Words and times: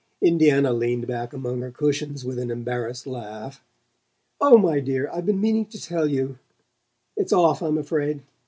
Indiana 0.23 0.73
leaned 0.73 1.05
back 1.05 1.31
among 1.31 1.61
her 1.61 1.69
cushions 1.69 2.25
with 2.25 2.39
an 2.39 2.49
embarrassed 2.49 3.05
laugh. 3.05 3.63
"Oh, 4.39 4.57
my 4.57 4.79
dear, 4.79 5.07
I've 5.13 5.27
been 5.27 5.39
meaning 5.39 5.67
to 5.67 5.79
tell 5.79 6.07
you 6.07 6.39
it's 7.15 7.31
off, 7.31 7.61
I'm 7.61 7.77
afraid. 7.77 8.23